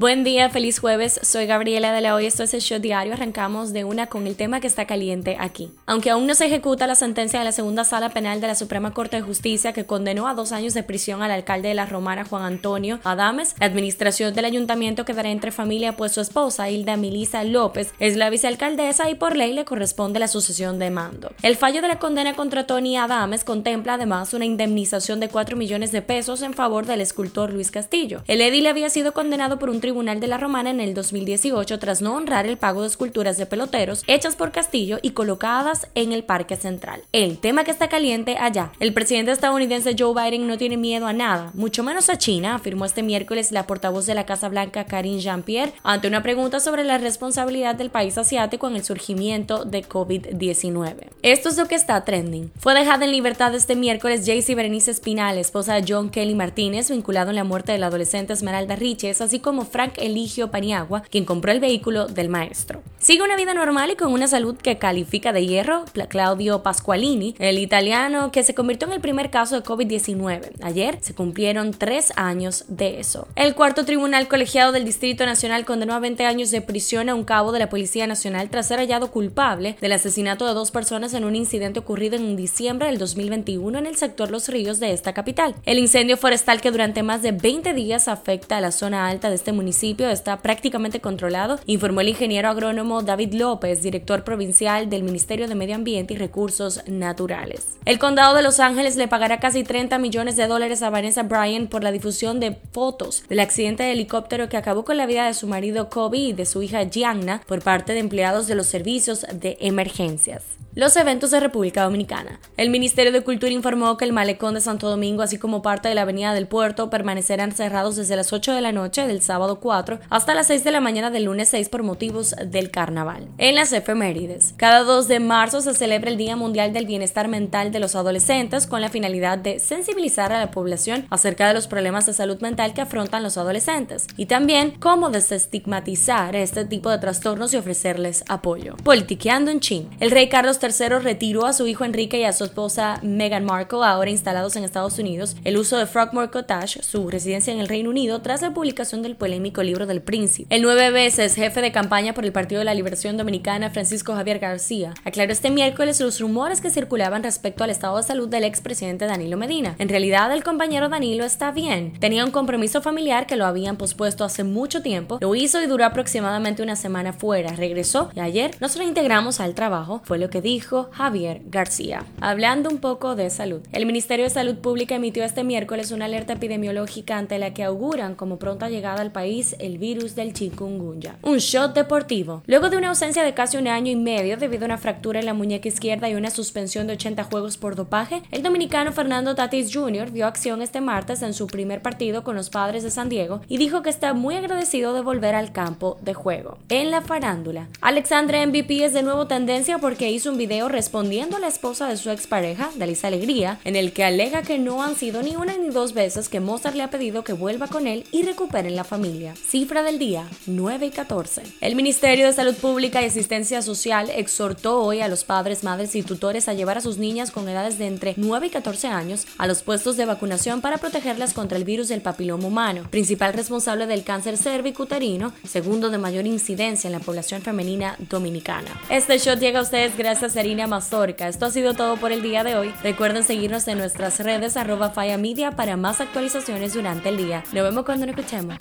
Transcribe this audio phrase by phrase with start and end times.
[0.00, 1.20] Buen día, feliz jueves.
[1.22, 2.24] Soy Gabriela de la Hoy.
[2.24, 3.12] Esto es el show diario.
[3.12, 5.72] Arrancamos de una con el tema que está caliente aquí.
[5.84, 8.94] Aunque aún no se ejecuta la sentencia de la segunda sala penal de la Suprema
[8.94, 12.24] Corte de Justicia que condenó a dos años de prisión al alcalde de la Romana,
[12.24, 17.44] Juan Antonio Adames, la administración del ayuntamiento quedará entre familia, pues su esposa, Hilda Milisa
[17.44, 21.30] López, es la vicealcaldesa y por ley le corresponde la sucesión de mando.
[21.42, 25.92] El fallo de la condena contra Tony Adames contempla además una indemnización de 4 millones
[25.92, 28.22] de pesos en favor del escultor Luis Castillo.
[28.28, 32.00] El edil había sido condenado por un Tribunal de la Romana en el 2018 tras
[32.00, 36.22] no honrar el pago de esculturas de peloteros hechas por Castillo y colocadas en el
[36.22, 37.02] Parque Central.
[37.12, 38.70] El tema que está caliente allá.
[38.78, 42.84] El presidente estadounidense Joe Biden no tiene miedo a nada, mucho menos a China, afirmó
[42.84, 46.98] este miércoles la portavoz de la Casa Blanca Karine Jean-Pierre ante una pregunta sobre la
[46.98, 51.08] responsabilidad del país asiático en el surgimiento de COVID-19.
[51.22, 52.52] Esto es lo que está trending.
[52.58, 57.30] Fue dejada en libertad este miércoles Jaycee Berenice Espinal, esposa de John Kelly Martínez, vinculado
[57.30, 61.52] en la muerte de la adolescente Esmeralda Riches, así como Frank Eligio Paniagua, quien compró
[61.52, 62.82] el vehículo del maestro.
[62.98, 67.58] Sigue una vida normal y con una salud que califica de hierro Claudio Pasqualini, el
[67.58, 70.50] italiano que se convirtió en el primer caso de COVID-19.
[70.62, 73.26] Ayer se cumplieron tres años de eso.
[73.36, 77.24] El cuarto tribunal colegiado del Distrito Nacional condenó a 20 años de prisión a un
[77.24, 81.24] cabo de la Policía Nacional tras ser hallado culpable del asesinato de dos personas en
[81.24, 85.54] un incidente ocurrido en diciembre del 2021 en el sector Los Ríos de esta capital.
[85.64, 89.36] El incendio forestal que durante más de 20 días afecta a la zona alta de
[89.36, 89.69] este municipio
[90.10, 95.74] está prácticamente controlado, informó el ingeniero agrónomo David López, director provincial del Ministerio de Medio
[95.74, 97.78] Ambiente y Recursos Naturales.
[97.84, 101.66] El condado de Los Ángeles le pagará casi 30 millones de dólares a Vanessa Bryan
[101.66, 105.34] por la difusión de fotos del accidente de helicóptero que acabó con la vida de
[105.34, 109.26] su marido Kobe y de su hija Gianna por parte de empleados de los servicios
[109.32, 110.59] de emergencias.
[110.76, 112.38] Los eventos de República Dominicana.
[112.56, 115.96] El Ministerio de Cultura informó que el malecón de Santo Domingo, así como parte de
[115.96, 119.98] la Avenida del Puerto, permanecerán cerrados desde las 8 de la noche del sábado 4
[120.10, 123.26] hasta las 6 de la mañana del lunes 6 por motivos del carnaval.
[123.38, 124.54] En las efemérides.
[124.58, 128.68] Cada 2 de marzo se celebra el Día Mundial del Bienestar Mental de los Adolescentes
[128.68, 132.74] con la finalidad de sensibilizar a la población acerca de los problemas de salud mental
[132.74, 138.76] que afrontan los adolescentes y también cómo desestigmatizar este tipo de trastornos y ofrecerles apoyo.
[138.84, 139.90] Politiqueando en Chin.
[139.98, 143.80] El rey Carlos III retiró a su hijo Enrique y a su esposa Meghan Markle,
[143.82, 147.88] ahora instalados en Estados Unidos, el uso de Frogmore Cottage, su residencia en el Reino
[147.88, 150.54] Unido, tras la publicación del polémico libro del príncipe.
[150.54, 154.38] El nueve veces jefe de campaña por el Partido de la Liberación Dominicana, Francisco Javier
[154.38, 159.06] García, aclaró este miércoles los rumores que circulaban respecto al estado de salud del expresidente
[159.06, 159.76] Danilo Medina.
[159.78, 161.94] En realidad, el compañero Danilo está bien.
[161.98, 165.86] Tenía un compromiso familiar que lo habían pospuesto hace mucho tiempo, lo hizo y duró
[165.86, 167.54] aproximadamente una semana fuera.
[167.56, 172.04] Regresó y ayer nos reintegramos al trabajo, fue lo que dijo dijo Javier García.
[172.20, 176.32] Hablando un poco de salud, el Ministerio de Salud Pública emitió este miércoles una alerta
[176.32, 181.14] epidemiológica ante la que auguran como pronta llegada al país el virus del chikungunya.
[181.22, 182.42] Un shot deportivo.
[182.48, 185.26] Luego de una ausencia de casi un año y medio debido a una fractura en
[185.26, 189.72] la muñeca izquierda y una suspensión de 80 juegos por dopaje, el dominicano Fernando Tatis
[189.72, 190.10] Jr.
[190.10, 193.58] vio acción este martes en su primer partido con los padres de San Diego y
[193.58, 196.58] dijo que está muy agradecido de volver al campo de juego.
[196.68, 201.38] En la farándula, Alexandre MVP es de nuevo tendencia porque hizo un video respondiendo a
[201.38, 205.22] la esposa de su expareja, Dalisa Alegría, en el que alega que no han sido
[205.22, 208.22] ni una ni dos veces que Mozart le ha pedido que vuelva con él y
[208.22, 209.34] recuperen la familia.
[209.36, 211.42] Cifra del día, 9 y 14.
[211.60, 216.02] El Ministerio de Salud Pública y Asistencia Social exhortó hoy a los padres, madres y
[216.02, 219.46] tutores a llevar a sus niñas con edades de entre 9 y 14 años a
[219.46, 224.04] los puestos de vacunación para protegerlas contra el virus del papiloma humano, principal responsable del
[224.04, 228.80] cáncer cervicuterino, segundo de mayor incidencia en la población femenina dominicana.
[228.88, 231.28] Este shot llega a ustedes gracias Serina Mazorca.
[231.28, 232.72] Esto ha sido todo por el día de hoy.
[232.82, 237.44] Recuerden seguirnos en nuestras redes arroba Media para más actualizaciones durante el día.
[237.52, 238.56] Nos vemos cuando nos escuchemos.